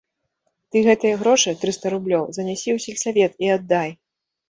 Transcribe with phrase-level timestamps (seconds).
[0.71, 3.99] Ты гэтыя грошы, трыста рублёў, занясі ў сельсавет і аддай.